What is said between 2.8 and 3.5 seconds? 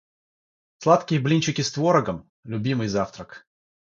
завтрак.